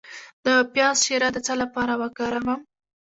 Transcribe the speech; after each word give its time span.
د 0.45 0.47
پیاز 0.73 0.97
شیره 1.05 1.29
د 1.33 1.37
څه 1.45 1.53
لپاره 1.61 1.93
وکاروم؟ 2.01 2.61